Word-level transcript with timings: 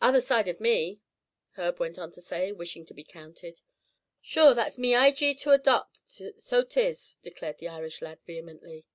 "Other 0.00 0.20
side 0.20 0.48
of 0.48 0.58
me," 0.58 1.02
Herb 1.52 1.78
went 1.78 1.96
on 1.96 2.10
to 2.14 2.20
say, 2.20 2.50
wishing 2.50 2.84
to 2.86 2.94
be 2.94 3.04
counted. 3.04 3.60
"Sure, 4.20 4.54
that's 4.54 4.76
me 4.76 4.90
ijee 4.92 5.38
to 5.38 5.52
a 5.52 5.58
dot, 5.58 6.02
so 6.08 6.64
'tis," 6.64 7.20
declared 7.22 7.58
the 7.58 7.68
Irish 7.68 8.02
lad, 8.02 8.18
vehemently. 8.26 8.86